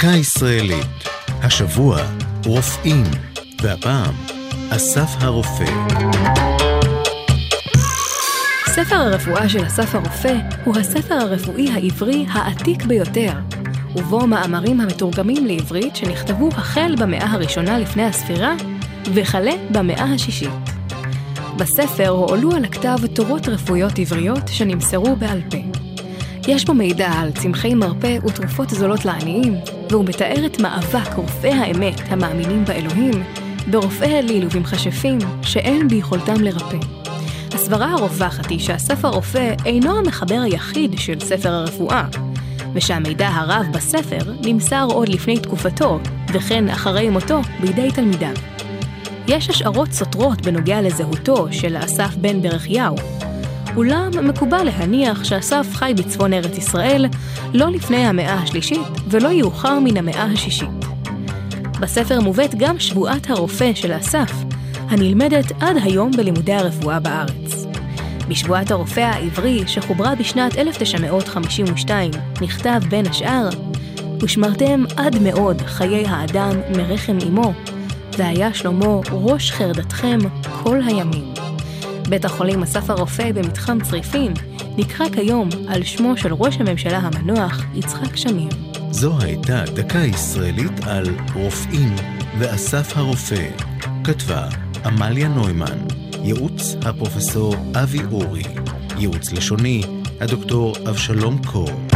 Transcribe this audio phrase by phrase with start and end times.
[0.00, 0.86] דקה ישראלית.
[1.42, 1.98] השבוע
[2.46, 3.04] רופאים,
[3.62, 4.14] והפעם
[4.70, 5.64] אסף הרופא.
[8.66, 10.34] ספר הרפואה של אסף הרופא
[10.64, 13.32] הוא הספר הרפואי העברי העתיק ביותר,
[13.96, 18.54] ובו מאמרים המתורגמים לעברית שנכתבו החל במאה הראשונה לפני הספירה
[19.14, 20.50] וכלה במאה השישית.
[21.56, 25.89] בספר הועלו על הכתב תורות רפואיות עבריות שנמסרו בעל פה.
[26.52, 29.54] יש בו מידע על צמחי מרפא ותרופות זולות לעניים,
[29.90, 33.22] והוא מתאר את מאבק רופאי האמת המאמינים באלוהים,
[33.70, 36.76] ברופאי אליל ובמכשפים שאין ביכולתם לרפא.
[37.54, 42.04] הסברה הרווחת היא שאסף הרופא אינו המחבר היחיד של ספר הרפואה,
[42.74, 45.98] ושהמידע הרב בספר נמסר עוד לפני תקופתו,
[46.32, 48.34] וכן אחרי מותו בידי תלמידיו.
[49.28, 52.96] יש השערות סותרות בנוגע לזהותו של אסף בן ברכיהו,
[53.76, 57.06] אולם מקובל להניח שאסף חי בצפון ארץ ישראל
[57.54, 60.68] לא לפני המאה השלישית ולא יאוחר מן המאה השישית.
[61.80, 64.32] בספר מובאת גם שבועת הרופא של אסף,
[64.88, 67.66] הנלמדת עד היום בלימודי הרפואה בארץ.
[68.28, 73.48] בשבועת הרופא העברי, שחוברה בשנת 1952, נכתב בין השאר,
[74.20, 77.52] ושמרתם עד מאוד חיי האדם מרחם אמו,
[78.18, 80.18] והיה שלמה ראש חרדתכם
[80.62, 81.49] כל הימים.
[82.10, 84.32] בית החולים אסף הרופא במתחם צריפין
[84.76, 88.48] נקרא כיום על שמו של ראש הממשלה המנוח יצחק שמיר.
[88.90, 91.94] זו הייתה דקה ישראלית על רופאים
[92.38, 93.50] ואסף הרופא.
[94.04, 94.48] כתבה
[94.84, 95.78] עמליה נוימן,
[96.22, 98.44] ייעוץ הפרופסור אבי אורי,
[98.98, 99.82] ייעוץ לשוני
[100.20, 101.89] הדוקטור אבשלום קור.